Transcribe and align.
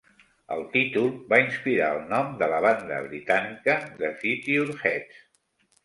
El 0.53 0.63
títol 0.71 1.11
va 1.33 1.39
inspirar 1.43 1.91
el 1.97 2.01
nom 2.15 2.33
de 2.41 2.49
la 2.55 2.63
banda 2.69 2.99
britànica 3.13 3.79
The 4.03 4.15
Futureheads. 4.25 5.27